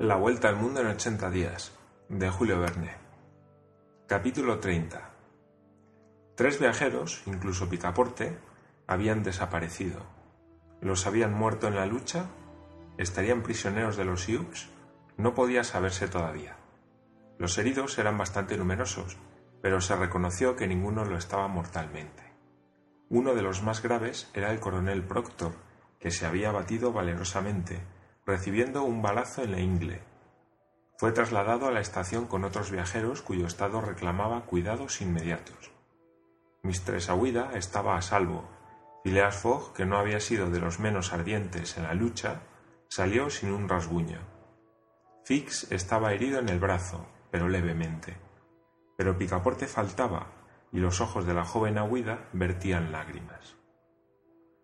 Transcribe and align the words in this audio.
La 0.00 0.16
vuelta 0.16 0.48
al 0.48 0.56
mundo 0.56 0.80
en 0.80 0.88
80 0.88 1.30
días, 1.30 1.72
de 2.08 2.28
Julio 2.28 2.58
Verne. 2.58 2.96
Capítulo 4.08 4.58
30. 4.58 5.10
Tres 6.34 6.58
viajeros, 6.58 7.22
incluso 7.26 7.68
Picaporte, 7.68 8.36
habían 8.88 9.22
desaparecido. 9.22 10.02
¿Los 10.80 11.06
habían 11.06 11.32
muerto 11.32 11.68
en 11.68 11.76
la 11.76 11.86
lucha? 11.86 12.26
¿Estarían 12.98 13.44
prisioneros 13.44 13.96
de 13.96 14.04
los 14.04 14.22
Sioux? 14.22 14.68
No 15.16 15.32
podía 15.32 15.62
saberse 15.62 16.08
todavía. 16.08 16.56
Los 17.38 17.56
heridos 17.56 17.96
eran 17.96 18.18
bastante 18.18 18.56
numerosos, 18.56 19.16
pero 19.62 19.80
se 19.80 19.94
reconoció 19.94 20.56
que 20.56 20.66
ninguno 20.66 21.04
lo 21.04 21.16
estaba 21.16 21.46
mortalmente. 21.46 22.32
Uno 23.08 23.36
de 23.36 23.42
los 23.42 23.62
más 23.62 23.80
graves 23.80 24.28
era 24.34 24.50
el 24.50 24.58
coronel 24.58 25.04
Proctor, 25.04 25.52
que 26.00 26.10
se 26.10 26.26
había 26.26 26.50
batido 26.50 26.92
valerosamente 26.92 27.93
recibiendo 28.26 28.82
un 28.82 29.02
balazo 29.02 29.42
en 29.42 29.52
la 29.52 29.60
ingle. 29.60 30.02
Fue 30.98 31.12
trasladado 31.12 31.66
a 31.66 31.70
la 31.70 31.80
estación 31.80 32.26
con 32.26 32.44
otros 32.44 32.70
viajeros 32.70 33.20
cuyo 33.20 33.46
estado 33.46 33.80
reclamaba 33.80 34.46
cuidados 34.46 35.00
inmediatos. 35.00 35.72
Mistress 36.62 37.10
Aguida 37.10 37.50
estaba 37.54 37.96
a 37.96 38.02
salvo. 38.02 38.48
Phileas 39.02 39.36
Fogg, 39.36 39.74
que 39.74 39.84
no 39.84 39.98
había 39.98 40.20
sido 40.20 40.50
de 40.50 40.60
los 40.60 40.80
menos 40.80 41.12
ardientes 41.12 41.76
en 41.76 41.82
la 41.82 41.92
lucha, 41.94 42.40
salió 42.88 43.28
sin 43.28 43.52
un 43.52 43.68
rasguño. 43.68 44.20
Fix 45.24 45.70
estaba 45.70 46.14
herido 46.14 46.38
en 46.38 46.48
el 46.48 46.58
brazo, 46.58 47.06
pero 47.30 47.48
levemente. 47.48 48.16
Pero 48.96 49.18
Picaporte 49.18 49.66
faltaba, 49.66 50.28
y 50.72 50.78
los 50.78 51.00
ojos 51.00 51.26
de 51.26 51.34
la 51.34 51.44
joven 51.44 51.76
Aguida 51.76 52.28
vertían 52.32 52.92
lágrimas. 52.92 53.56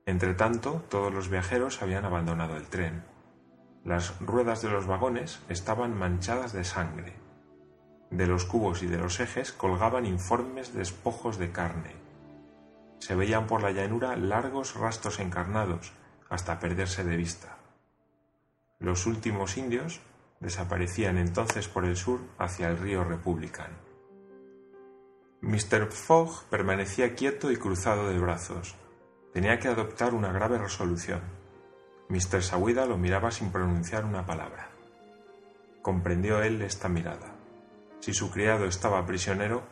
Entretanto, 0.06 0.84
todos 0.88 1.12
los 1.12 1.28
viajeros 1.28 1.82
habían 1.82 2.04
abandonado 2.04 2.56
el 2.56 2.68
tren. 2.68 3.04
Las 3.84 4.20
ruedas 4.20 4.60
de 4.60 4.68
los 4.68 4.86
vagones 4.86 5.40
estaban 5.48 5.96
manchadas 5.96 6.52
de 6.52 6.64
sangre. 6.64 7.14
De 8.10 8.26
los 8.26 8.44
cubos 8.44 8.82
y 8.82 8.86
de 8.86 8.98
los 8.98 9.20
ejes 9.20 9.52
colgaban 9.52 10.04
informes 10.04 10.74
despojos 10.74 11.38
de 11.38 11.50
carne. 11.50 11.96
Se 12.98 13.14
veían 13.14 13.46
por 13.46 13.62
la 13.62 13.70
llanura 13.70 14.16
largos 14.16 14.74
rastros 14.74 15.18
encarnados 15.18 15.92
hasta 16.28 16.58
perderse 16.58 17.04
de 17.04 17.16
vista. 17.16 17.56
Los 18.78 19.06
últimos 19.06 19.56
indios 19.56 20.00
desaparecían 20.40 21.16
entonces 21.16 21.66
por 21.66 21.86
el 21.86 21.96
sur 21.96 22.20
hacia 22.38 22.68
el 22.68 22.76
río 22.76 23.04
Republican. 23.04 23.70
Mr. 25.40 25.90
Fogg 25.90 26.44
permanecía 26.50 27.14
quieto 27.14 27.50
y 27.50 27.56
cruzado 27.56 28.10
de 28.10 28.18
brazos. 28.18 28.74
Tenía 29.32 29.58
que 29.58 29.68
adoptar 29.68 30.12
una 30.12 30.32
grave 30.32 30.58
resolución 30.58 31.39
Mr. 32.10 32.42
Sawida 32.42 32.86
lo 32.86 32.98
miraba 32.98 33.30
sin 33.30 33.52
pronunciar 33.52 34.04
una 34.04 34.26
palabra. 34.26 34.68
Comprendió 35.80 36.42
él 36.42 36.60
esta 36.60 36.88
mirada. 36.88 37.36
Si 38.00 38.12
su 38.12 38.32
criado 38.32 38.64
estaba 38.64 39.06
prisionero, 39.06 39.62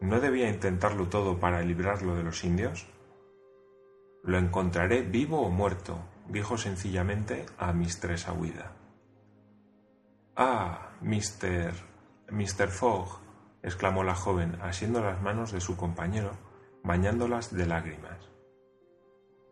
¿no 0.00 0.18
debía 0.18 0.48
intentarlo 0.48 1.08
todo 1.08 1.38
para 1.38 1.60
librarlo 1.60 2.16
de 2.16 2.22
los 2.22 2.42
indios? 2.42 2.86
Lo 4.22 4.38
encontraré 4.38 5.02
vivo 5.02 5.42
o 5.42 5.50
muerto, 5.50 5.98
dijo 6.26 6.56
sencillamente 6.56 7.44
a 7.58 7.74
Mr. 7.74 8.18
Sawida. 8.18 8.72
Ah, 10.36 10.94
Mr. 11.02 11.74
Mr. 12.30 12.68
Fogg, 12.68 13.20
exclamó 13.62 14.04
la 14.04 14.14
joven, 14.14 14.58
asiendo 14.62 15.02
las 15.02 15.20
manos 15.20 15.52
de 15.52 15.60
su 15.60 15.76
compañero, 15.76 16.30
bañándolas 16.82 17.54
de 17.54 17.66
lágrimas. 17.66 18.30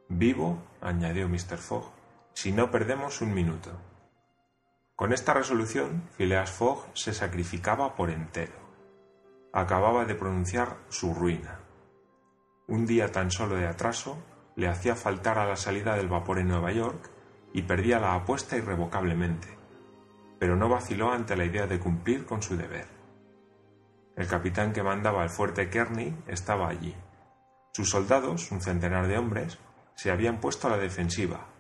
Vivo, 0.09 0.63
añadió 0.81 1.29
Mr. 1.29 1.59
Fogg, 1.59 1.93
si 2.35 2.53
no 2.53 2.71
perdemos 2.71 3.21
un 3.21 3.35
minuto. 3.35 3.71
Con 4.97 5.13
esta 5.13 5.35
resolución, 5.35 6.09
Phileas 6.17 6.51
Fogg 6.51 6.87
se 6.95 7.13
sacrificaba 7.13 7.95
por 7.95 8.11
entero. 8.11 8.55
Acababa 9.53 10.05
de 10.05 10.15
pronunciar 10.15 10.79
su 10.89 11.15
ruina. 11.15 11.61
Un 12.69 12.87
día 12.87 13.11
tan 13.11 13.31
solo 13.31 13.57
de 13.57 13.67
atraso 13.67 14.23
le 14.57 14.69
hacía 14.69 14.95
faltar 14.95 15.39
a 15.39 15.47
la 15.47 15.57
salida 15.57 15.97
del 15.97 16.09
vapor 16.09 16.39
en 16.39 16.49
Nueva 16.49 16.73
York 16.73 17.11
y 17.53 17.63
perdía 17.63 17.99
la 17.99 18.15
apuesta 18.15 18.57
irrevocablemente, 18.57 19.49
pero 20.39 20.57
no 20.57 20.69
vaciló 20.69 21.13
ante 21.13 21.37
la 21.37 21.45
idea 21.45 21.67
de 21.67 21.79
cumplir 21.79 22.25
con 22.25 22.43
su 22.43 22.57
deber. 22.57 22.87
El 24.17 24.27
capitán 24.27 24.73
que 24.73 24.83
mandaba 24.83 25.23
el 25.23 25.31
fuerte 25.31 25.71
Kearney 25.71 26.17
estaba 26.27 26.69
allí. 26.69 26.95
Sus 27.73 27.91
soldados, 27.91 28.51
un 28.53 28.61
centenar 28.61 29.07
de 29.07 29.19
hombres, 29.19 29.59
se 29.95 30.11
habían 30.11 30.39
puesto 30.41 30.67
a 30.67 30.71
la 30.71 30.79
defensiva, 30.79 31.52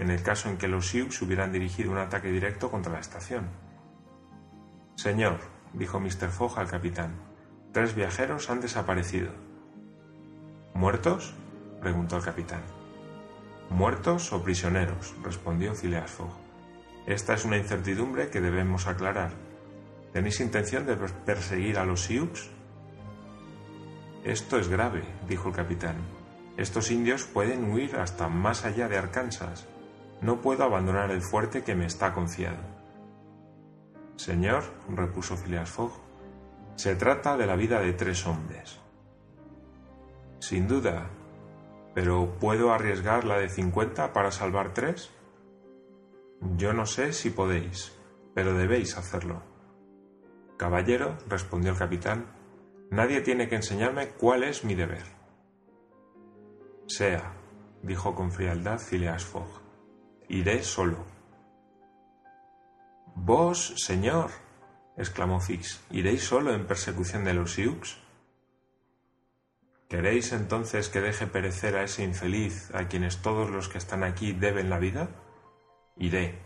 en 0.00 0.10
el 0.10 0.22
caso 0.22 0.48
en 0.48 0.56
que 0.56 0.66
los 0.66 0.88
Sioux 0.88 1.20
hubieran 1.20 1.52
dirigido 1.52 1.92
un 1.92 1.98
ataque 1.98 2.32
directo 2.32 2.70
contra 2.70 2.94
la 2.94 3.00
estación. 3.00 3.50
Señor, 4.96 5.40
dijo 5.74 6.00
Mr. 6.00 6.30
Fogg 6.30 6.58
al 6.58 6.68
capitán, 6.68 7.16
tres 7.72 7.94
viajeros 7.94 8.48
han 8.48 8.60
desaparecido. 8.60 9.30
¿Muertos? 10.72 11.34
preguntó 11.82 12.16
el 12.16 12.22
capitán. 12.22 12.62
¿Muertos 13.68 14.32
o 14.32 14.42
prisioneros? 14.42 15.14
respondió 15.22 15.74
Phileas 15.74 16.10
Fogg. 16.10 16.32
Esta 17.06 17.34
es 17.34 17.44
una 17.44 17.58
incertidumbre 17.58 18.30
que 18.30 18.40
debemos 18.40 18.86
aclarar. 18.86 19.32
¿Tenéis 20.14 20.40
intención 20.40 20.86
de 20.86 20.96
perseguir 20.96 21.78
a 21.78 21.84
los 21.84 22.00
Sioux? 22.04 22.48
Esto 24.24 24.58
es 24.58 24.68
grave, 24.68 25.02
dijo 25.28 25.48
el 25.48 25.54
capitán. 25.54 25.96
Estos 26.56 26.90
indios 26.90 27.24
pueden 27.24 27.70
huir 27.70 27.96
hasta 27.96 28.28
más 28.28 28.64
allá 28.64 28.88
de 28.88 28.96
Arkansas 28.96 29.68
no 30.20 30.40
puedo 30.40 30.64
abandonar 30.64 31.10
el 31.10 31.22
fuerte 31.22 31.62
que 31.62 31.74
me 31.74 31.86
está 31.86 32.12
confiado. 32.12 32.58
Señor, 34.16 34.64
repuso 34.88 35.36
Phileas 35.36 35.70
Fogg, 35.70 35.92
se 36.76 36.94
trata 36.94 37.36
de 37.36 37.46
la 37.46 37.56
vida 37.56 37.80
de 37.80 37.92
tres 37.94 38.26
hombres. 38.26 38.78
Sin 40.40 40.68
duda, 40.68 41.08
pero 41.94 42.36
¿puedo 42.38 42.72
arriesgar 42.72 43.24
la 43.24 43.38
de 43.38 43.48
cincuenta 43.48 44.12
para 44.12 44.30
salvar 44.30 44.74
tres? 44.74 45.10
Yo 46.56 46.72
no 46.72 46.86
sé 46.86 47.12
si 47.12 47.30
podéis, 47.30 47.96
pero 48.34 48.54
debéis 48.54 48.96
hacerlo. 48.96 49.42
Caballero, 50.56 51.16
respondió 51.28 51.72
el 51.72 51.78
capitán, 51.78 52.26
nadie 52.90 53.22
tiene 53.22 53.48
que 53.48 53.56
enseñarme 53.56 54.08
cuál 54.08 54.44
es 54.44 54.64
mi 54.64 54.74
deber. 54.74 55.04
Sea, 56.86 57.32
dijo 57.82 58.14
con 58.14 58.32
frialdad 58.32 58.78
Phileas 58.78 59.24
Fogg 59.24 59.69
iré 60.30 60.62
solo. 60.62 61.04
Vos, 63.16 63.74
señor, 63.76 64.30
exclamó 64.96 65.40
Fix, 65.40 65.84
¿iréis 65.90 66.22
solo 66.22 66.54
en 66.54 66.66
persecución 66.66 67.24
de 67.24 67.34
los 67.34 67.52
Sioux? 67.54 67.98
¿Queréis 69.88 70.32
entonces 70.32 70.88
que 70.88 71.00
deje 71.00 71.26
perecer 71.26 71.76
a 71.76 71.82
ese 71.82 72.04
infeliz 72.04 72.72
a 72.72 72.86
quienes 72.86 73.22
todos 73.22 73.50
los 73.50 73.68
que 73.68 73.78
están 73.78 74.04
aquí 74.04 74.32
deben 74.32 74.70
la 74.70 74.78
vida? 74.78 75.08
Iré. 75.96 76.38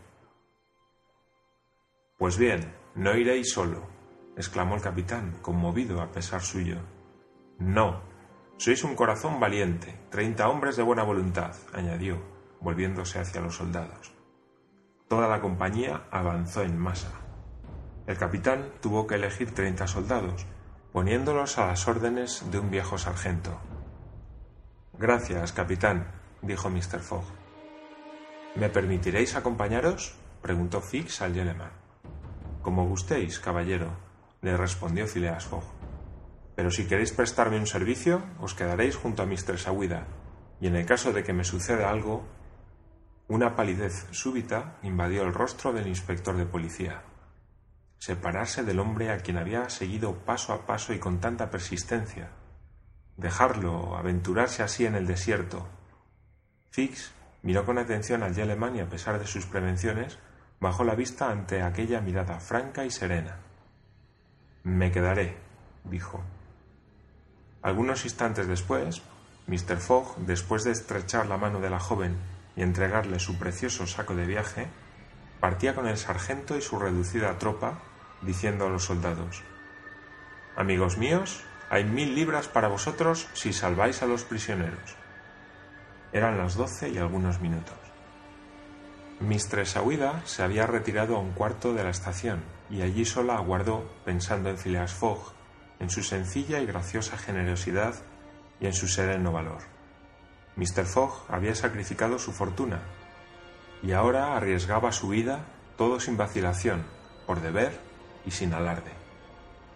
Pues 2.17 2.39
bien, 2.39 2.75
no 2.95 3.15
iréis 3.15 3.53
solo, 3.53 3.87
exclamó 4.35 4.77
el 4.77 4.81
capitán, 4.81 5.37
conmovido 5.43 6.01
a 6.01 6.11
pesar 6.11 6.41
suyo. 6.41 6.79
No, 7.59 8.01
sois 8.57 8.83
un 8.83 8.97
corazón 8.97 9.39
valiente, 9.39 9.95
treinta 10.11 10.49
hombres 10.49 10.77
de 10.77 10.83
buena 10.83 11.03
voluntad, 11.03 11.55
añadió, 11.75 12.34
volviéndose 12.65 13.21
hacia 13.21 13.41
los 13.41 13.57
soldados. 13.57 14.13
Toda 15.07 15.29
la 15.29 15.41
compañía 15.41 16.09
avanzó 16.11 16.63
en 16.63 16.77
masa. 16.77 17.11
El 18.07 18.19
capitán 18.19 18.73
tuvo 18.81 19.07
que 19.07 19.15
elegir 19.15 19.55
treinta 19.55 19.87
soldados, 19.87 20.47
poniéndolos 20.93 21.59
a 21.59 21.67
las 21.67 21.87
órdenes 21.87 22.51
de 22.51 22.59
un 22.59 22.71
viejo 22.71 22.99
sargento. 22.99 23.61
Gracias, 24.99 25.53
capitán, 25.53 26.11
dijo 26.43 26.71
Mr. 26.71 27.01
Fogg. 27.01 27.25
¿Me 28.57 28.69
permitiréis 28.69 29.37
acompañaros? 29.37 30.17
preguntó 30.41 30.81
Fix 30.81 31.21
al 31.21 31.35
Yeleman. 31.35 31.73
Como 32.63 32.87
gustéis, 32.87 33.41
caballero, 33.41 33.89
le 34.41 34.57
respondió 34.57 35.07
Phileas 35.07 35.45
Fogg. 35.45 35.65
Pero 36.55 36.71
si 36.71 36.87
queréis 36.87 37.13
prestarme 37.13 37.59
un 37.59 37.67
servicio, 37.67 38.23
os 38.41 38.55
quedaréis 38.55 38.97
junto 38.97 39.23
a 39.23 39.27
Mr. 39.27 39.59
Sawida, 39.59 40.07
y 40.61 40.69
en 40.69 40.77
el 40.77 40.87
caso 40.87 41.13
de 41.13 41.25
que 41.25 41.33
me 41.33 41.45
suceda 41.45 41.91
algo, 41.91 42.25
una 43.27 43.57
palidez 43.57 44.07
súbita 44.11 44.77
invadió 44.83 45.23
el 45.23 45.33
rostro 45.33 45.73
del 45.73 45.87
inspector 45.87 46.37
de 46.37 46.45
policía. 46.45 47.03
Separarse 47.99 48.65
del 48.65 48.81
hombre 48.81 49.11
a 49.11 49.19
quien 49.19 49.39
había 49.39 49.71
seguido 49.71 50.15
paso 50.15 50.53
a 50.53 50.67
paso 50.67 50.93
y 50.93 50.99
con 50.99 51.21
tanta 51.21 51.51
persistencia. 51.51 52.29
Dejarlo 53.17 53.97
aventurarse 53.97 54.63
así 54.63 54.85
en 54.85 54.95
el 54.95 55.07
desierto. 55.07 55.67
Fix 56.71 57.13
miró 57.43 57.65
con 57.65 57.79
atención 57.79 58.23
al 58.23 58.35
Yeleman 58.35 58.77
y 58.77 58.81
a 58.81 58.91
pesar 58.91 59.19
de 59.19 59.27
sus 59.27 59.47
prevenciones, 59.47 60.19
bajó 60.61 60.85
la 60.85 60.95
vista 60.95 61.31
ante 61.31 61.63
aquella 61.63 62.03
mirada 62.03 62.41
franca 62.41 62.85
y 62.85 62.91
serena. 62.91 63.39
Me 64.65 64.93
quedaré, 64.93 65.39
dijo. 65.85 66.23
Algunos 67.63 68.05
instantes 68.05 68.47
después, 68.47 69.01
Mr. 69.47 69.79
Fogg, 69.79 70.19
después 70.19 70.65
de 70.65 70.73
estrechar 70.73 71.27
la 71.27 71.39
mano 71.39 71.61
de 71.61 71.71
la 71.71 71.81
joven 71.81 72.34
y 72.57 72.63
entregarle 72.63 73.19
su 73.19 73.39
precioso 73.39 73.87
saco 73.87 74.15
de 74.15 74.27
viaje, 74.27 74.69
partía 75.41 75.75
con 75.75 75.87
el 75.87 75.97
sargento 75.97 76.57
y 76.57 76.63
su 76.63 76.79
reducida 76.79 77.39
tropa, 77.39 77.81
diciendo 78.23 78.67
a 78.67 78.71
los 78.71 78.85
soldados 78.85 79.43
Amigos 80.57 80.99
míos, 80.99 81.43
hay 81.69 81.83
mil 81.83 82.15
libras 82.15 82.47
para 82.47 82.69
vosotros 82.69 83.27
si 83.33 83.53
salváis 83.53 84.03
a 84.03 84.07
los 84.07 84.23
prisioneros. 84.23 84.97
Eran 86.13 86.39
las 86.39 86.55
doce 86.55 86.91
y 86.91 86.99
algunos 86.99 87.41
minutos. 87.41 87.75
Mistress 89.19 89.77
Aouida 89.77 90.23
se 90.25 90.45
había 90.45 90.67
retirado 90.67 91.17
a 91.17 91.21
un 91.21 91.33
cuarto 91.33 91.75
de 91.75 91.83
la 91.83 91.91
estación 91.91 92.45
y 92.71 92.83
allí 92.83 93.05
sola 93.05 93.35
aguardó, 93.35 93.91
pensando 94.05 94.49
en 94.49 94.57
Phileas 94.57 94.93
Fogg, 94.95 95.33
en 95.81 95.91
su 95.91 96.05
sencilla 96.05 96.61
y 96.61 96.67
graciosa 96.67 97.19
generosidad 97.19 97.95
y 98.61 98.67
en 98.67 98.75
su 98.75 98.87
sereno 98.87 99.33
valor. 99.33 99.74
Mr. 100.57 100.85
Fogg 100.85 101.25
había 101.29 101.55
sacrificado 101.55 102.19
su 102.19 102.33
fortuna 102.33 102.81
y 103.83 103.93
ahora 103.93 104.37
arriesgaba 104.37 104.93
su 104.93 105.09
vida 105.09 105.45
todo 105.77 106.01
sin 106.01 106.17
vacilación, 106.17 106.85
por 107.27 107.41
deber 107.41 107.79
y 108.25 108.31
sin 108.31 108.55
alarde. 108.55 108.93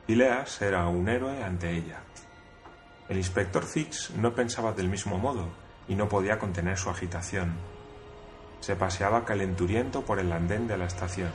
Phileas 0.06 0.62
era 0.62 0.86
un 0.86 1.08
héroe 1.08 1.42
ante 1.42 1.70
ella. 1.72 2.00
El 3.08 3.16
inspector 3.16 3.64
Fix 3.64 4.10
no 4.10 4.34
pensaba 4.34 4.72
del 4.72 4.88
mismo 4.88 5.18
modo 5.18 5.48
y 5.88 5.94
no 5.94 6.08
podía 6.08 6.38
contener 6.38 6.78
su 6.78 6.90
agitación 6.90 7.56
se 8.60 8.76
paseaba 8.76 9.24
calenturiento 9.24 10.02
por 10.02 10.18
el 10.18 10.32
andén 10.32 10.66
de 10.66 10.76
la 10.76 10.86
estación. 10.86 11.30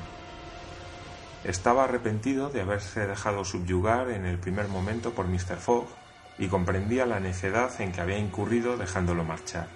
Estaba 1.43 1.83
arrepentido 1.83 2.49
de 2.49 2.61
haberse 2.61 3.05
dejado 3.07 3.43
subyugar 3.43 4.09
en 4.11 4.25
el 4.25 4.39
primer 4.39 4.67
momento 4.67 5.13
por 5.13 5.27
Mr. 5.27 5.57
Fogg 5.57 5.87
y 6.37 6.47
comprendía 6.47 7.05
la 7.05 7.19
necedad 7.19 7.71
en 7.81 7.91
que 7.91 8.01
había 8.01 8.17
incurrido 8.17 8.77
dejándolo 8.77 9.23
marchar. 9.23 9.67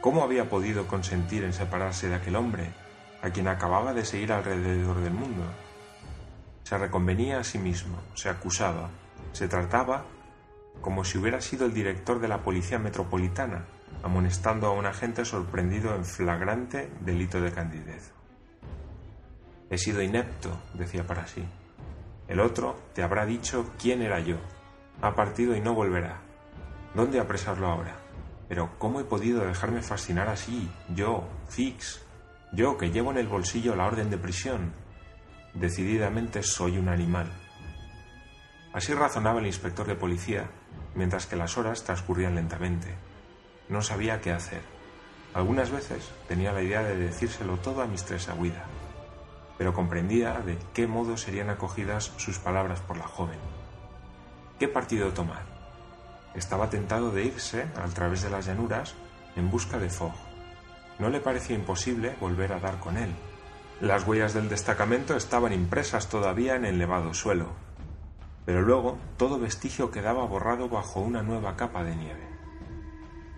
¿Cómo 0.00 0.24
había 0.24 0.48
podido 0.48 0.86
consentir 0.86 1.44
en 1.44 1.52
separarse 1.52 2.08
de 2.08 2.16
aquel 2.16 2.36
hombre, 2.36 2.72
a 3.22 3.30
quien 3.30 3.48
acababa 3.48 3.94
de 3.94 4.04
seguir 4.04 4.32
alrededor 4.32 5.00
del 5.00 5.12
mundo? 5.12 5.44
Se 6.64 6.76
reconvenía 6.78 7.38
a 7.38 7.44
sí 7.44 7.58
mismo, 7.58 7.98
se 8.14 8.28
acusaba, 8.28 8.90
se 9.32 9.48
trataba 9.48 10.04
como 10.80 11.04
si 11.04 11.18
hubiera 11.18 11.40
sido 11.40 11.66
el 11.66 11.74
director 11.74 12.20
de 12.20 12.28
la 12.28 12.42
Policía 12.42 12.78
Metropolitana 12.78 13.64
amonestando 14.02 14.66
a 14.66 14.72
un 14.72 14.86
agente 14.86 15.24
sorprendido 15.24 15.94
en 15.94 16.04
flagrante 16.04 16.90
delito 17.00 17.40
de 17.40 17.52
candidez. 17.52 18.12
He 19.70 19.78
sido 19.78 20.02
inepto, 20.02 20.60
decía 20.74 21.06
para 21.06 21.26
sí. 21.26 21.44
El 22.28 22.40
otro 22.40 22.76
te 22.94 23.02
habrá 23.02 23.24
dicho 23.26 23.72
quién 23.80 24.02
era 24.02 24.20
yo. 24.20 24.36
Ha 25.00 25.14
partido 25.14 25.56
y 25.56 25.60
no 25.60 25.74
volverá. 25.74 26.20
¿Dónde 26.94 27.18
apresarlo 27.18 27.66
ahora? 27.68 27.96
Pero 28.48 28.70
¿cómo 28.78 29.00
he 29.00 29.04
podido 29.04 29.44
dejarme 29.44 29.82
fascinar 29.82 30.28
así? 30.28 30.70
Yo, 30.94 31.24
Fix. 31.48 32.04
Yo 32.52 32.76
que 32.76 32.90
llevo 32.90 33.10
en 33.10 33.18
el 33.18 33.28
bolsillo 33.28 33.74
la 33.74 33.86
orden 33.86 34.10
de 34.10 34.18
prisión. 34.18 34.72
Decididamente 35.54 36.42
soy 36.42 36.76
un 36.76 36.88
animal. 36.88 37.32
Así 38.74 38.92
razonaba 38.94 39.40
el 39.40 39.46
inspector 39.46 39.86
de 39.86 39.94
policía, 39.94 40.50
mientras 40.94 41.26
que 41.26 41.36
las 41.36 41.56
horas 41.56 41.84
transcurrían 41.84 42.34
lentamente. 42.34 42.94
No 43.68 43.80
sabía 43.80 44.20
qué 44.20 44.32
hacer. 44.32 44.60
Algunas 45.34 45.70
veces 45.70 46.10
tenía 46.28 46.52
la 46.52 46.62
idea 46.62 46.82
de 46.82 46.96
decírselo 46.96 47.56
todo 47.56 47.80
a 47.80 47.86
Mistress 47.86 48.28
Aguida, 48.28 48.66
pero 49.56 49.72
comprendía 49.72 50.40
de 50.40 50.58
qué 50.74 50.86
modo 50.86 51.16
serían 51.16 51.48
acogidas 51.48 52.12
sus 52.18 52.38
palabras 52.38 52.80
por 52.80 52.98
la 52.98 53.06
joven. 53.06 53.38
¿Qué 54.62 54.68
partido 54.68 55.12
tomar? 55.12 55.42
Estaba 56.36 56.70
tentado 56.70 57.10
de 57.10 57.24
irse, 57.24 57.66
al 57.82 57.92
través 57.94 58.22
de 58.22 58.30
las 58.30 58.46
llanuras, 58.46 58.94
en 59.34 59.50
busca 59.50 59.76
de 59.80 59.90
Fogg. 59.90 60.14
No 61.00 61.08
le 61.08 61.18
parecía 61.18 61.56
imposible 61.56 62.14
volver 62.20 62.52
a 62.52 62.60
dar 62.60 62.78
con 62.78 62.96
él. 62.96 63.12
Las 63.80 64.06
huellas 64.06 64.34
del 64.34 64.48
destacamento 64.48 65.16
estaban 65.16 65.52
impresas 65.52 66.08
todavía 66.08 66.54
en 66.54 66.64
el 66.64 66.76
elevado 66.76 67.12
suelo, 67.12 67.48
pero 68.46 68.62
luego 68.62 68.98
todo 69.16 69.40
vestigio 69.40 69.90
quedaba 69.90 70.24
borrado 70.26 70.68
bajo 70.68 71.00
una 71.00 71.24
nueva 71.24 71.56
capa 71.56 71.82
de 71.82 71.96
nieve. 71.96 72.28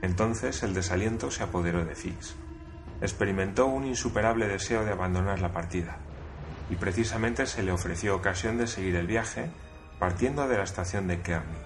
Entonces 0.02 0.62
el 0.62 0.74
desaliento 0.74 1.30
se 1.30 1.42
apoderó 1.42 1.86
de 1.86 1.94
Fix. 1.94 2.36
Experimentó 3.00 3.64
un 3.64 3.86
insuperable 3.86 4.46
deseo 4.46 4.84
de 4.84 4.92
abandonar 4.92 5.40
la 5.40 5.54
partida, 5.54 5.96
y 6.68 6.76
precisamente 6.76 7.46
se 7.46 7.62
le 7.62 7.72
ofreció 7.72 8.14
ocasión 8.14 8.58
de 8.58 8.66
seguir 8.66 8.96
el 8.96 9.06
viaje 9.06 9.50
partiendo 9.98 10.48
de 10.48 10.56
la 10.56 10.64
estación 10.64 11.06
de 11.08 11.20
Kearney. 11.20 11.60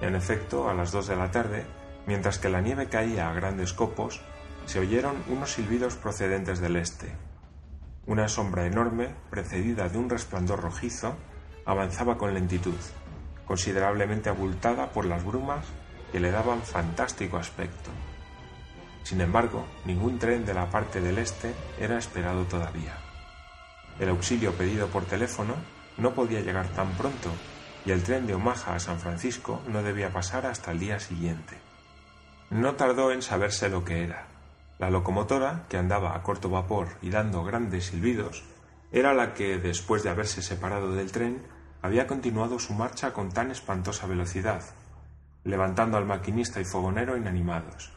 En 0.00 0.14
efecto, 0.14 0.68
a 0.68 0.74
las 0.74 0.92
dos 0.92 1.06
de 1.06 1.16
la 1.16 1.30
tarde, 1.30 1.66
mientras 2.06 2.38
que 2.38 2.48
la 2.48 2.60
nieve 2.60 2.88
caía 2.88 3.28
a 3.28 3.34
grandes 3.34 3.72
copos, 3.72 4.20
se 4.66 4.78
oyeron 4.78 5.16
unos 5.28 5.52
silbidos 5.52 5.96
procedentes 5.96 6.60
del 6.60 6.76
este. 6.76 7.12
Una 8.06 8.28
sombra 8.28 8.66
enorme, 8.66 9.14
precedida 9.30 9.88
de 9.88 9.98
un 9.98 10.08
resplandor 10.08 10.60
rojizo, 10.60 11.16
avanzaba 11.66 12.16
con 12.16 12.32
lentitud, 12.32 12.76
considerablemente 13.46 14.28
abultada 14.28 14.90
por 14.90 15.04
las 15.04 15.24
brumas 15.24 15.66
que 16.12 16.20
le 16.20 16.30
daban 16.30 16.62
fantástico 16.62 17.36
aspecto. 17.36 17.90
Sin 19.02 19.20
embargo, 19.20 19.66
ningún 19.84 20.18
tren 20.18 20.44
de 20.44 20.54
la 20.54 20.70
parte 20.70 21.00
del 21.00 21.18
este 21.18 21.54
era 21.78 21.98
esperado 21.98 22.44
todavía. 22.44 22.94
El 23.98 24.10
auxilio 24.10 24.52
pedido 24.52 24.88
por 24.88 25.04
teléfono 25.04 25.54
no 25.98 26.14
podía 26.14 26.40
llegar 26.40 26.68
tan 26.68 26.92
pronto 26.92 27.30
y 27.84 27.90
el 27.90 28.02
tren 28.02 28.26
de 28.26 28.34
Omaha 28.34 28.74
a 28.74 28.80
San 28.80 28.98
Francisco 28.98 29.62
no 29.68 29.82
debía 29.82 30.12
pasar 30.12 30.46
hasta 30.46 30.72
el 30.72 30.80
día 30.80 31.00
siguiente. 31.00 31.56
No 32.50 32.74
tardó 32.74 33.12
en 33.12 33.22
saberse 33.22 33.68
lo 33.68 33.84
que 33.84 34.04
era. 34.04 34.26
La 34.78 34.90
locomotora, 34.90 35.66
que 35.68 35.76
andaba 35.76 36.14
a 36.14 36.22
corto 36.22 36.48
vapor 36.48 36.88
y 37.02 37.10
dando 37.10 37.44
grandes 37.44 37.86
silbidos, 37.86 38.44
era 38.92 39.12
la 39.12 39.34
que, 39.34 39.58
después 39.58 40.02
de 40.02 40.10
haberse 40.10 40.40
separado 40.40 40.94
del 40.94 41.12
tren, 41.12 41.42
había 41.82 42.06
continuado 42.06 42.58
su 42.58 42.74
marcha 42.74 43.12
con 43.12 43.30
tan 43.30 43.50
espantosa 43.50 44.06
velocidad 44.06 44.62
levantando 45.48 45.96
al 45.96 46.04
maquinista 46.04 46.60
y 46.60 46.64
fogonero 46.64 47.16
inanimados. 47.16 47.90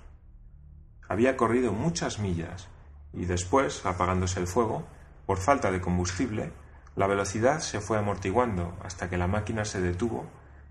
Había 1.09 1.35
corrido 1.35 1.73
muchas 1.73 2.19
millas 2.19 2.69
y 3.13 3.25
después, 3.25 3.85
apagándose 3.85 4.39
el 4.39 4.47
fuego, 4.47 4.87
por 5.25 5.37
falta 5.37 5.69
de 5.69 5.81
combustible, 5.81 6.53
la 6.95 7.07
velocidad 7.07 7.59
se 7.59 7.79
fue 7.79 7.97
amortiguando 7.97 8.77
hasta 8.83 9.09
que 9.09 9.17
la 9.17 9.27
máquina 9.27 9.65
se 9.65 9.81
detuvo 9.81 10.25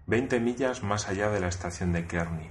veinte 0.06 0.40
millas 0.40 0.82
más 0.82 1.08
allá 1.08 1.30
de 1.30 1.40
la 1.40 1.48
estación 1.48 1.92
de 1.92 2.06
Kearney. 2.06 2.50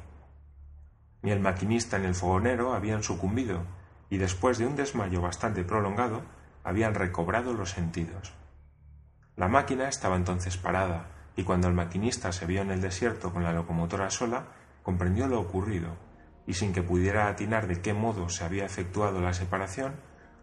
Ni 1.22 1.32
el 1.32 1.40
maquinista 1.40 2.00
ni 2.00 2.08
el 2.08 2.16
fogonero 2.16 2.74
habían 2.74 3.04
sucumbido 3.04 3.64
y 4.10 4.18
después 4.18 4.58
de 4.58 4.66
un 4.66 4.76
desmayo 4.76 5.22
bastante 5.22 5.64
prolongado 5.64 6.24
habían 6.64 6.96
recobrado 6.96 7.54
los 7.54 7.72
sentidos. 7.72 8.34
La 9.36 9.48
máquina 9.48 9.88
estaba 9.88 10.16
entonces 10.16 10.58
parada 10.58 11.08
y 11.36 11.44
cuando 11.44 11.68
el 11.68 11.74
maquinista 11.74 12.32
se 12.32 12.46
vio 12.46 12.62
en 12.62 12.72
el 12.72 12.82
desierto 12.82 13.32
con 13.32 13.44
la 13.44 13.54
locomotora 13.54 14.10
sola, 14.10 14.48
comprendió 14.84 15.28
lo 15.28 15.40
ocurrido, 15.40 15.96
y 16.46 16.54
sin 16.54 16.74
que 16.74 16.84
pudiera 16.84 17.28
atinar 17.28 17.68
de 17.68 17.82
qué 17.82 17.94
modo 17.94 18.28
se 18.28 18.44
había 18.44 18.66
efectuado 18.66 19.22
la 19.22 19.34
separación, 19.34 19.94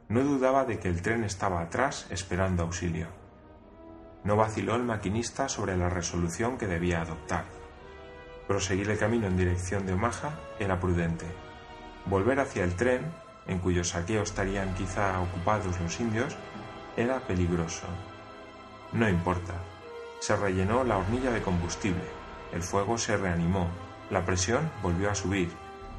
no 0.09 0.23
dudaba 0.23 0.65
de 0.65 0.79
que 0.79 0.89
el 0.89 1.03
tren 1.03 1.25
estaba 1.25 1.61
atrás 1.61 2.07
esperando 2.11 2.63
auxilio. 2.63 3.09
No 4.25 4.37
vaciló 4.37 4.77
el 4.77 4.83
maquinista 4.83 5.49
sobre 5.49 5.77
la 5.77 5.89
resolución 5.89 6.59
que 6.59 6.67
debía 6.67 7.03
adoptar. 7.03 7.45
Proseguir 8.47 8.91
el 8.91 8.99
camino 8.99 9.27
en 9.27 9.37
dirección 9.37 9.87
de 9.87 9.95
Omaha 9.95 10.39
era 10.59 10.79
prudente. 10.79 11.27
Volver 12.07 12.39
hacia 12.39 12.63
el 12.63 12.77
tren, 12.77 13.13
en 13.47 13.59
cuyo 13.59 13.83
saqueo 13.83 14.23
estarían 14.23 14.75
quizá 14.75 15.21
ocupados 15.21 15.81
los 15.81 16.01
indios, 16.01 16.37
era 16.97 17.21
peligroso. 17.21 17.87
No 18.93 19.09
importa, 19.09 19.55
se 20.21 20.37
rellenó 20.37 20.85
la 20.85 20.99
hornilla 20.99 21.31
de 21.31 21.43
combustible, 21.43 22.05
el 22.53 22.63
fuego 22.63 22.97
se 22.97 23.17
reanimó, 23.17 23.69
la 24.11 24.25
presión 24.25 24.71
volvió 24.83 25.11
a 25.11 25.15
subir 25.15 25.51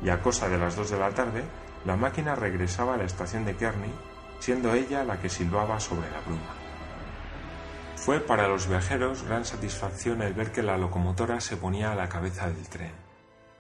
y 0.02 0.10
a 0.10 0.22
cosa 0.22 0.48
de 0.48 0.58
las 0.58 0.76
dos 0.76 0.90
de 0.90 1.00
la 1.00 1.10
tarde 1.12 1.44
la 1.88 1.96
máquina 1.96 2.36
regresaba 2.36 2.96
a 2.96 2.98
la 2.98 3.06
estación 3.06 3.46
de 3.46 3.56
Kearney, 3.56 3.94
siendo 4.39 4.74
ella 4.74 5.06
la 5.06 5.22
que 5.22 5.29
silbaba 5.29 5.79
sobre 5.79 6.12
la 6.12 6.20
bruma. 6.20 6.53
Fue 7.96 8.20
para 8.20 8.50
los 8.50 8.67
viajeros 8.67 9.24
gran 9.24 9.46
satisfacción 9.46 10.22
el 10.22 10.34
ver 10.34 10.51
que 10.51 10.63
la 10.63 10.77
locomotora 10.77 11.39
se 11.39 11.56
ponía 11.56 11.94
a 11.94 11.96
la 11.96 12.10
cabeza 12.10 12.50
del 12.50 12.67
tren. 12.67 12.91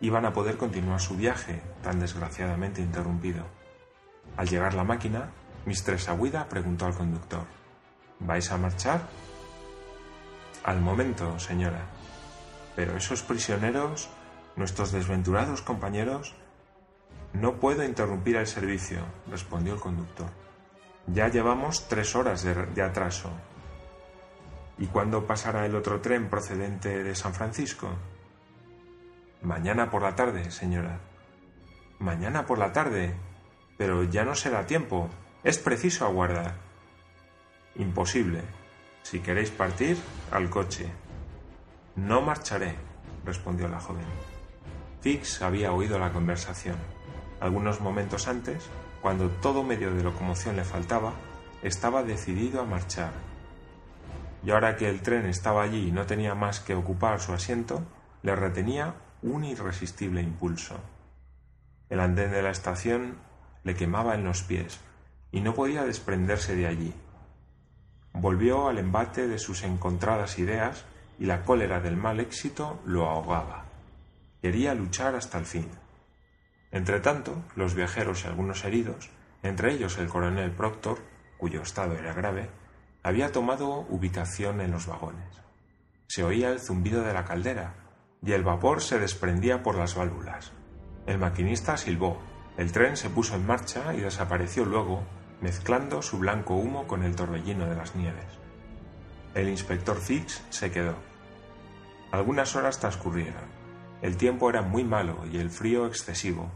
Iban 0.01 0.25
a 0.25 0.33
poder 0.33 0.57
continuar 0.57 0.99
su 0.99 1.15
viaje, 1.15 1.61
tan 1.81 2.01
desgraciadamente 2.01 2.81
interrumpido. 2.81 3.45
Al 4.35 4.49
llegar 4.49 4.73
la 4.73 4.83
máquina, 4.83 5.31
Mistress 5.65 6.09
Aguida 6.09 6.49
preguntó 6.49 6.85
al 6.85 6.95
conductor: 6.95 7.45
¿Vais 8.19 8.51
a 8.51 8.57
marchar? 8.57 9.07
Al 10.65 10.81
momento, 10.81 11.39
señora. 11.39 11.85
Pero 12.75 12.97
esos 12.97 13.21
prisioneros, 13.21 14.09
nuestros 14.57 14.91
desventurados 14.91 15.61
compañeros... 15.61 16.35
No 17.39 17.59
puedo 17.59 17.83
interrumpir 17.83 18.35
el 18.37 18.47
servicio, 18.47 18.99
respondió 19.29 19.75
el 19.75 19.79
conductor. 19.79 20.27
Ya 21.05 21.27
llevamos 21.27 21.87
tres 21.87 22.15
horas 22.15 22.43
de, 22.43 22.81
atraso. 22.81 23.29
¿Y 24.79 24.87
cuándo 24.87 25.27
pasará 25.27 25.65
el 25.67 25.75
otro 25.75 26.01
tren 26.01 26.29
procedente 26.29 27.03
de 27.03 27.13
San 27.15 27.35
Francisco? 27.35 27.89
Mañana 29.43 29.91
por 29.91 30.01
la 30.01 30.15
tarde, 30.15 30.49
señora. 30.49 30.99
Mañana 31.99 32.47
por 32.47 32.57
la 32.57 32.73
tarde. 32.73 33.13
Pero 33.77 34.03
ya 34.03 34.23
no 34.23 34.33
será 34.33 34.65
tiempo. 34.65 35.07
Es 35.43 35.59
preciso 35.59 36.05
aguardar. 36.05 36.55
Imposible. 37.75 38.41
Si 39.03 39.19
queréis 39.19 39.51
partir, 39.51 39.95
al 40.31 40.49
coche. 40.49 40.89
No 41.95 42.21
marcharé, 42.21 42.75
respondió 43.23 43.67
la 43.67 43.79
joven. 43.79 44.05
Fix 45.01 45.43
había 45.43 45.71
oído 45.71 45.99
la 45.99 46.11
conversación. 46.11 46.96
Algunos 47.39 47.81
momentos 47.81 48.27
antes, 48.27 48.63
cuando 49.01 49.29
todo 49.29 49.63
medio 49.63 49.93
de 49.93 50.03
locomoción 50.03 50.55
le 50.55 50.63
faltaba, 50.63 51.13
estaba 51.61 52.03
decidido 52.03 52.61
a 52.61 52.65
marchar. 52.65 53.11
Y 54.43 54.51
ahora 54.51 54.75
que 54.75 54.89
el 54.89 55.01
tren 55.01 55.25
estaba 55.25 55.63
allí 55.63 55.87
y 55.87 55.91
no 55.91 56.05
tenía 56.05 56.35
más 56.35 56.59
que 56.59 56.75
ocupar 56.75 57.19
su 57.19 57.33
asiento, 57.33 57.83
le 58.23 58.35
retenía 58.35 58.95
un 59.21 59.43
irresistible 59.43 60.21
impulso. 60.21 60.79
El 61.89 61.99
andén 61.99 62.31
de 62.31 62.41
la 62.41 62.51
estación 62.51 63.17
le 63.63 63.75
quemaba 63.75 64.15
en 64.15 64.23
los 64.23 64.43
pies 64.43 64.79
y 65.31 65.41
no 65.41 65.53
podía 65.53 65.83
desprenderse 65.83 66.55
de 66.55 66.67
allí. 66.67 66.93
Volvió 68.13 68.67
al 68.67 68.77
embate 68.77 69.27
de 69.27 69.37
sus 69.37 69.63
encontradas 69.63 70.39
ideas 70.39 70.85
y 71.19 71.25
la 71.25 71.43
cólera 71.43 71.79
del 71.79 71.97
mal 71.97 72.19
éxito 72.19 72.79
lo 72.85 73.07
ahogaba. 73.07 73.65
Quería 74.41 74.73
luchar 74.73 75.15
hasta 75.15 75.37
el 75.37 75.45
fin. 75.45 75.67
Entretanto, 76.71 77.43
los 77.55 77.75
viajeros 77.75 78.23
y 78.23 78.27
algunos 78.27 78.65
heridos, 78.65 79.09
entre 79.43 79.73
ellos 79.73 79.97
el 79.97 80.07
coronel 80.07 80.51
Proctor, 80.51 80.99
cuyo 81.37 81.61
estado 81.61 81.93
era 81.93 82.13
grave, 82.13 82.49
había 83.03 83.31
tomado 83.31 83.85
ubicación 83.89 84.59
en 84.61 84.71
los 84.71 84.87
vagones. 84.87 85.41
Se 86.07 86.23
oía 86.23 86.49
el 86.49 86.59
zumbido 86.59 87.03
de 87.03 87.13
la 87.13 87.25
caldera 87.25 87.75
y 88.21 88.33
el 88.33 88.43
vapor 88.43 88.81
se 88.81 88.99
desprendía 88.99 89.63
por 89.63 89.75
las 89.75 89.95
válvulas. 89.95 90.51
El 91.05 91.19
maquinista 91.19 91.77
silbó, 91.77 92.19
el 92.57 92.71
tren 92.71 92.97
se 92.97 93.09
puso 93.09 93.35
en 93.35 93.45
marcha 93.45 93.93
y 93.93 94.01
desapareció 94.01 94.65
luego 94.65 95.03
mezclando 95.41 96.01
su 96.01 96.17
blanco 96.17 96.55
humo 96.55 96.87
con 96.87 97.03
el 97.03 97.15
torbellino 97.15 97.67
de 97.67 97.75
las 97.75 97.95
nieves. 97.95 98.25
El 99.35 99.49
inspector 99.49 99.97
Fix 99.97 100.43
se 100.49 100.71
quedó. 100.71 100.95
Algunas 102.11 102.55
horas 102.55 102.79
transcurrieron. 102.79 103.56
El 104.01 104.15
tiempo 104.17 104.49
era 104.49 104.61
muy 104.61 104.83
malo 104.83 105.25
y 105.31 105.37
el 105.37 105.49
frío 105.49 105.87
excesivo. 105.87 106.51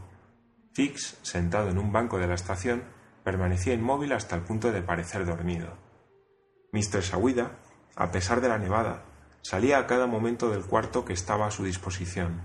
Fix, 0.72 1.18
sentado 1.22 1.70
en 1.70 1.78
un 1.78 1.92
banco 1.92 2.18
de 2.18 2.26
la 2.26 2.34
estación, 2.34 2.84
permanecía 3.24 3.74
inmóvil 3.74 4.12
hasta 4.12 4.36
el 4.36 4.42
punto 4.42 4.70
de 4.70 4.82
parecer 4.82 5.26
dormido. 5.26 5.76
Mr. 6.72 7.02
Sawida, 7.02 7.58
a 7.96 8.10
pesar 8.10 8.40
de 8.40 8.48
la 8.48 8.58
nevada, 8.58 9.04
salía 9.42 9.78
a 9.78 9.86
cada 9.86 10.06
momento 10.06 10.50
del 10.50 10.64
cuarto 10.64 11.04
que 11.04 11.12
estaba 11.12 11.46
a 11.46 11.50
su 11.50 11.64
disposición. 11.64 12.42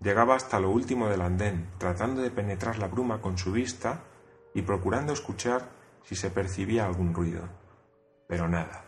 Llegaba 0.00 0.34
hasta 0.34 0.60
lo 0.60 0.70
último 0.70 1.08
del 1.08 1.22
andén, 1.22 1.70
tratando 1.78 2.20
de 2.20 2.30
penetrar 2.30 2.78
la 2.78 2.88
bruma 2.88 3.20
con 3.20 3.38
su 3.38 3.52
vista 3.52 4.02
y 4.54 4.62
procurando 4.62 5.12
escuchar 5.12 5.70
si 6.02 6.16
se 6.16 6.30
percibía 6.30 6.84
algún 6.84 7.14
ruido. 7.14 7.48
Pero 8.28 8.48
nada. 8.48 8.84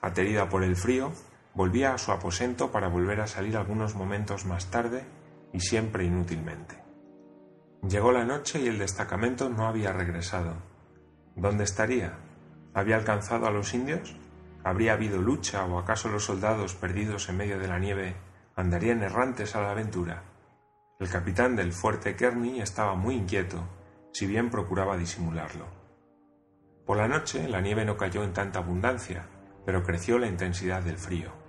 Aterida 0.00 0.48
por 0.48 0.64
el 0.64 0.76
frío, 0.76 1.12
volvía 1.54 1.94
a 1.94 1.98
su 1.98 2.12
aposento 2.12 2.70
para 2.70 2.88
volver 2.88 3.20
a 3.20 3.26
salir 3.26 3.56
algunos 3.56 3.94
momentos 3.94 4.46
más 4.46 4.70
tarde 4.70 5.04
y 5.52 5.60
siempre 5.60 6.04
inútilmente. 6.04 6.82
Llegó 7.86 8.12
la 8.12 8.24
noche 8.24 8.60
y 8.60 8.68
el 8.68 8.78
destacamento 8.78 9.48
no 9.48 9.66
había 9.66 9.92
regresado. 9.92 10.54
¿Dónde 11.34 11.64
estaría? 11.64 12.18
¿Había 12.74 12.96
alcanzado 12.96 13.46
a 13.46 13.50
los 13.50 13.74
indios? 13.74 14.16
¿Habría 14.64 14.92
habido 14.92 15.20
lucha 15.20 15.64
o 15.66 15.78
acaso 15.78 16.08
los 16.08 16.24
soldados 16.24 16.74
perdidos 16.74 17.28
en 17.28 17.36
medio 17.36 17.58
de 17.58 17.68
la 17.68 17.78
nieve 17.78 18.16
andarían 18.54 19.02
errantes 19.02 19.56
a 19.56 19.60
la 19.60 19.72
aventura? 19.72 20.22
El 21.00 21.08
capitán 21.08 21.56
del 21.56 21.72
fuerte 21.72 22.14
Kearney 22.14 22.60
estaba 22.60 22.94
muy 22.94 23.16
inquieto 23.16 23.64
si 24.12 24.26
bien 24.26 24.50
procuraba 24.50 24.96
disimularlo. 24.96 25.66
Por 26.86 26.98
la 26.98 27.08
noche 27.08 27.48
la 27.48 27.60
nieve 27.60 27.84
no 27.84 27.96
cayó 27.96 28.22
en 28.22 28.32
tanta 28.32 28.60
abundancia, 28.60 29.26
pero 29.64 29.82
creció 29.82 30.18
la 30.18 30.28
intensidad 30.28 30.82
del 30.82 30.98
frío. 30.98 31.41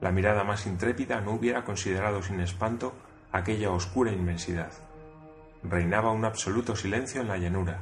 La 0.00 0.12
mirada 0.12 0.44
más 0.44 0.66
intrépida 0.66 1.20
no 1.20 1.32
hubiera 1.32 1.64
considerado 1.64 2.22
sin 2.22 2.40
espanto 2.40 2.92
aquella 3.32 3.70
oscura 3.70 4.12
inmensidad. 4.12 4.72
Reinaba 5.62 6.12
un 6.12 6.24
absoluto 6.24 6.76
silencio 6.76 7.20
en 7.20 7.28
la 7.28 7.38
llanura, 7.38 7.80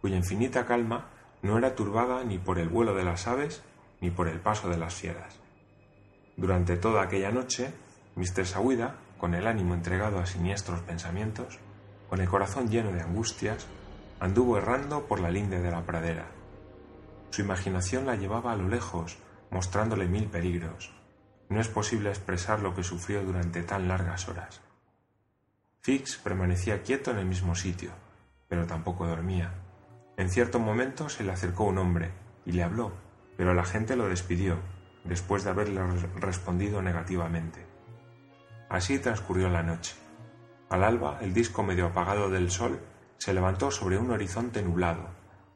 cuya 0.00 0.16
infinita 0.16 0.64
calma 0.64 1.08
no 1.42 1.58
era 1.58 1.74
turbada 1.74 2.24
ni 2.24 2.38
por 2.38 2.58
el 2.58 2.68
vuelo 2.68 2.94
de 2.94 3.04
las 3.04 3.26
aves 3.26 3.62
ni 4.00 4.10
por 4.10 4.28
el 4.28 4.40
paso 4.40 4.68
de 4.68 4.78
las 4.78 4.94
fieras. 4.94 5.38
Durante 6.36 6.76
toda 6.76 7.02
aquella 7.02 7.30
noche, 7.30 7.72
Mr. 8.14 8.46
Sawida, 8.46 8.96
con 9.18 9.34
el 9.34 9.46
ánimo 9.46 9.74
entregado 9.74 10.18
a 10.18 10.26
siniestros 10.26 10.80
pensamientos, 10.80 11.58
con 12.08 12.20
el 12.20 12.28
corazón 12.28 12.68
lleno 12.68 12.92
de 12.92 13.00
angustias, 13.00 13.66
anduvo 14.20 14.58
errando 14.58 15.06
por 15.06 15.20
la 15.20 15.30
linde 15.30 15.60
de 15.60 15.70
la 15.70 15.82
pradera. 15.82 16.26
Su 17.30 17.42
imaginación 17.42 18.06
la 18.06 18.16
llevaba 18.16 18.52
a 18.52 18.56
lo 18.56 18.68
lejos, 18.68 19.18
mostrándole 19.50 20.06
mil 20.06 20.26
peligros. 20.26 20.92
No 21.48 21.60
es 21.60 21.68
posible 21.68 22.08
expresar 22.08 22.60
lo 22.60 22.74
que 22.74 22.82
sufrió 22.82 23.22
durante 23.22 23.62
tan 23.62 23.86
largas 23.88 24.28
horas. 24.28 24.60
Fix 25.80 26.16
permanecía 26.16 26.82
quieto 26.82 27.12
en 27.12 27.18
el 27.18 27.26
mismo 27.26 27.54
sitio, 27.54 27.92
pero 28.48 28.66
tampoco 28.66 29.06
dormía. 29.06 29.54
En 30.16 30.28
cierto 30.30 30.58
momento 30.58 31.08
se 31.08 31.22
le 31.22 31.32
acercó 31.32 31.64
un 31.64 31.78
hombre 31.78 32.10
y 32.44 32.52
le 32.52 32.64
habló, 32.64 32.92
pero 33.36 33.54
la 33.54 33.64
gente 33.64 33.94
lo 33.94 34.08
despidió, 34.08 34.58
después 35.04 35.44
de 35.44 35.50
haberle 35.50 35.80
respondido 36.16 36.82
negativamente. 36.82 37.64
Así 38.68 38.98
transcurrió 38.98 39.48
la 39.48 39.62
noche. 39.62 39.94
Al 40.68 40.82
alba, 40.82 41.18
el 41.20 41.32
disco 41.32 41.62
medio 41.62 41.86
apagado 41.86 42.30
del 42.30 42.50
sol 42.50 42.80
se 43.18 43.32
levantó 43.32 43.70
sobre 43.70 43.98
un 43.98 44.10
horizonte 44.10 44.62
nublado, 44.62 45.08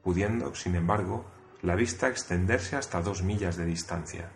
pudiendo, 0.02 0.54
sin 0.54 0.76
embargo, 0.76 1.26
la 1.62 1.74
vista 1.74 2.08
extenderse 2.08 2.76
hasta 2.76 3.02
dos 3.02 3.22
millas 3.22 3.56
de 3.56 3.66
distancia. 3.66 4.30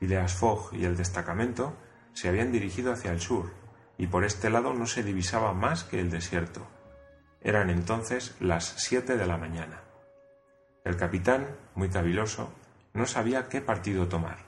Phileas 0.00 0.32
Fogg 0.32 0.72
y 0.72 0.86
el 0.86 0.96
destacamento 0.96 1.76
se 2.14 2.28
habían 2.28 2.52
dirigido 2.52 2.90
hacia 2.90 3.12
el 3.12 3.20
sur, 3.20 3.50
y 3.98 4.06
por 4.06 4.24
este 4.24 4.48
lado 4.48 4.72
no 4.72 4.86
se 4.86 5.02
divisaba 5.02 5.52
más 5.52 5.84
que 5.84 6.00
el 6.00 6.10
desierto. 6.10 6.66
Eran 7.42 7.68
entonces 7.68 8.34
las 8.40 8.64
siete 8.64 9.18
de 9.18 9.26
la 9.26 9.36
mañana. 9.36 9.82
El 10.84 10.96
capitán, 10.96 11.46
muy 11.74 11.90
caviloso, 11.90 12.50
no 12.94 13.04
sabía 13.04 13.48
qué 13.48 13.60
partido 13.60 14.08
tomar. 14.08 14.38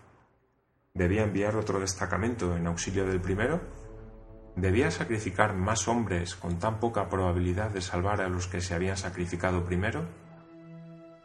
¿Debía 0.94 1.24
enviar 1.24 1.56
otro 1.56 1.80
destacamento 1.80 2.56
en 2.56 2.66
auxilio 2.66 3.06
del 3.06 3.20
primero? 3.20 3.60
¿Debía 4.56 4.90
sacrificar 4.90 5.54
más 5.54 5.86
hombres 5.86 6.34
con 6.34 6.58
tan 6.58 6.80
poca 6.80 7.10
probabilidad 7.10 7.70
de 7.70 7.82
salvar 7.82 8.22
a 8.22 8.28
los 8.30 8.46
que 8.46 8.62
se 8.62 8.74
habían 8.74 8.96
sacrificado 8.96 9.66
primero? 9.66 10.06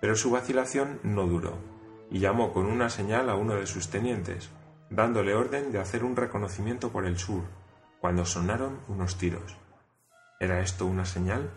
Pero 0.02 0.16
su 0.16 0.32
vacilación 0.32 1.00
no 1.04 1.28
duró, 1.28 1.58
y 2.10 2.20
llamó 2.20 2.54
con 2.54 2.66
una 2.66 2.90
señal 2.90 3.30
a 3.30 3.36
uno 3.36 3.56
de 3.56 3.68
sus 3.68 3.90
tenientes, 3.90 4.50
dándole 4.90 5.36
orden 5.36 5.72
de 5.72 5.80
hacer 5.80 6.04
un 6.04 6.16
reconocimiento 6.16 6.92
por 6.92 7.06
el 7.06 7.18
sur, 7.18 7.44
cuando 8.00 8.26
sonaron 8.26 8.80
unos 8.88 9.18
tiros. 9.18 9.58
¿Era 10.40 10.62
esto 10.62 10.86
una 10.86 11.06
señal? 11.06 11.50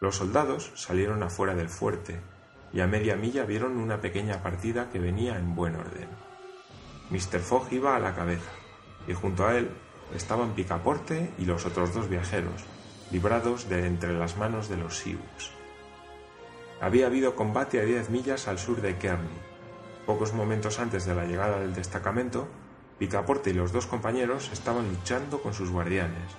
Los 0.00 0.16
soldados 0.16 0.72
salieron 0.74 1.22
afuera 1.22 1.54
del 1.54 1.68
fuerte, 1.68 2.20
y 2.72 2.80
a 2.80 2.86
media 2.86 3.16
milla 3.16 3.44
vieron 3.44 3.76
una 3.76 4.00
pequeña 4.00 4.42
partida 4.42 4.90
que 4.90 4.98
venía 4.98 5.38
en 5.38 5.54
buen 5.54 5.76
orden. 5.76 6.08
Mr. 7.10 7.40
Fogg 7.40 7.72
iba 7.72 7.96
a 7.96 8.00
la 8.00 8.14
cabeza, 8.14 8.50
y 9.06 9.14
junto 9.14 9.46
a 9.46 9.56
él 9.56 9.70
estaban 10.14 10.54
Picaporte 10.54 11.30
y 11.38 11.44
los 11.44 11.66
otros 11.66 11.94
dos 11.94 12.08
viajeros, 12.08 12.64
librados 13.10 13.68
de 13.68 13.86
entre 13.86 14.12
las 14.14 14.36
manos 14.36 14.68
de 14.68 14.76
los 14.76 14.98
Sioux. 14.98 15.20
Había 16.80 17.06
habido 17.06 17.36
combate 17.36 17.80
a 17.80 17.84
diez 17.84 18.10
millas 18.10 18.48
al 18.48 18.58
sur 18.58 18.80
de 18.80 18.96
Kearney. 18.96 19.51
Pocos 20.06 20.32
momentos 20.32 20.78
antes 20.80 21.04
de 21.04 21.14
la 21.14 21.24
llegada 21.24 21.60
del 21.60 21.74
destacamento, 21.74 22.48
Picaporte 22.98 23.50
y 23.50 23.52
los 23.52 23.72
dos 23.72 23.86
compañeros 23.86 24.50
estaban 24.52 24.88
luchando 24.88 25.40
con 25.40 25.54
sus 25.54 25.70
guardianes, 25.70 26.30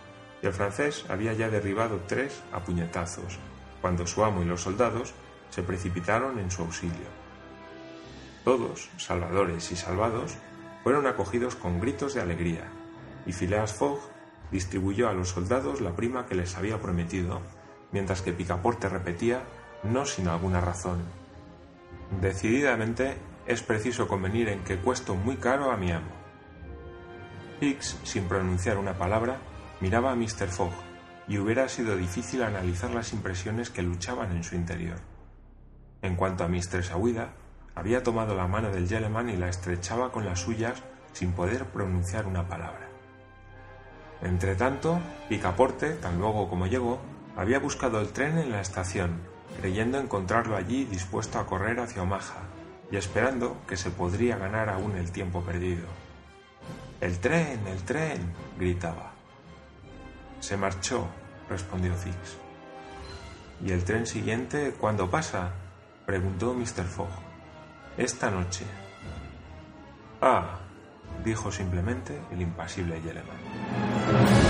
y 0.41 0.48
el 0.48 0.53
francés 0.53 1.05
había 1.10 1.34
ya 1.34 1.50
derribado 1.50 2.01
tres 2.08 2.41
a 2.51 2.60
puñetazos, 2.60 3.39
cuando 3.82 4.05
su 4.05 4.24
amo 4.24 4.41
y 4.41 4.46
los 4.46 4.62
soldados 4.62 5.13
se 5.50 5.63
precipitaron 5.63 6.39
en 6.39 6.51
su 6.51 6.62
auxilio. 6.62 7.08
Todos, 8.43 8.89
salvadores 8.98 9.72
y 9.72 9.75
salvados, 9.75 10.36
fueron 10.84 11.08
acogidos 11.08 11.55
con 11.55 11.79
gritos 11.79 12.13
de 12.13 12.22
alegría, 12.22 12.65
y 13.25 13.32
Phileas 13.32 13.74
Fogg 13.74 14.00
distribuyó 14.51 15.10
a 15.10 15.13
los 15.13 15.29
soldados 15.29 15.79
la 15.79 15.96
prima 15.96 16.25
que 16.25 16.36
les 16.36 16.58
había 16.58 16.82
prometido, 16.82 17.41
mientras 17.91 18.22
que 18.22 18.34
Picaporte 18.34 18.89
repetía, 18.89 19.43
no 19.84 20.05
sin 20.05 20.27
alguna 20.27 20.60
razón, 20.60 21.03
Decididamente 22.22 23.15
es 23.45 23.62
preciso 23.62 24.07
convenir 24.07 24.50
en 24.50 24.63
que 24.63 24.77
cuesto 24.77 25.15
muy 25.15 25.35
caro 25.38 25.71
a 25.71 25.77
mi 25.77 25.91
amo. 25.91 26.12
Hicks, 27.62 27.97
sin 28.03 28.25
pronunciar 28.25 28.77
una 28.77 28.97
palabra, 28.97 29.38
miraba 29.79 30.12
a 30.12 30.15
Mr. 30.15 30.47
Fogg, 30.47 30.73
y 31.27 31.38
hubiera 31.38 31.69
sido 31.69 31.95
difícil 31.95 32.43
analizar 32.43 32.91
las 32.91 33.13
impresiones 33.13 33.69
que 33.69 33.81
luchaban 33.81 34.31
en 34.31 34.43
su 34.43 34.55
interior. 34.55 34.97
En 36.01 36.15
cuanto 36.15 36.43
a 36.43 36.47
Mr. 36.47 36.83
Sawida, 36.83 37.33
había 37.75 38.03
tomado 38.03 38.35
la 38.35 38.47
mano 38.47 38.69
del 38.69 38.88
Yeleman 38.88 39.29
y 39.29 39.38
la 39.38 39.50
estrechaba 39.50 40.12
con 40.12 40.25
las 40.25 40.39
suyas 40.39 40.83
sin 41.13 41.31
poder 41.31 41.65
pronunciar 41.65 42.25
una 42.25 42.47
palabra. 42.47 42.89
Entretanto, 44.21 45.00
Picaporte, 45.29 45.91
tan 45.93 46.19
luego 46.19 46.50
como 46.50 46.67
llegó, 46.67 47.00
había 47.35 47.59
buscado 47.59 48.00
el 48.00 48.09
tren 48.09 48.38
en 48.38 48.51
la 48.51 48.62
estación 48.62 49.33
creyendo 49.59 50.00
encontrarlo 50.00 50.55
allí 50.55 50.85
dispuesto 50.85 51.39
a 51.39 51.45
correr 51.45 51.79
hacia 51.79 52.01
Omaha 52.01 52.52
y 52.93 52.95
esperando 52.95 53.57
que 53.67 53.75
se 53.75 53.89
podría 53.89 54.38
ganar 54.38 54.69
aún 54.69 54.95
el 54.95 55.12
tiempo 55.12 55.41
perdido. 55.41 55.88
El 57.01 57.17
tren, 57.17 57.65
el 57.65 57.81
tren, 57.81 58.21
gritaba. 58.55 59.13
Se 60.39 60.55
marchó, 60.57 61.07
respondió 61.50 61.95
Fix. 61.95 62.38
¿Y 63.65 63.71
el 63.71 63.83
tren 63.83 64.05
siguiente 64.05 64.75
cuándo 64.79 65.09
pasa? 65.09 65.53
preguntó 66.05 66.53
Mr. 66.53 66.83
Fogg. 66.83 67.09
Esta 67.97 68.29
noche. 68.29 68.63
Ah, 70.21 70.59
dijo 71.25 71.51
simplemente 71.51 72.21
el 72.31 72.43
impasible 72.43 73.01
Yeleman. 73.01 74.42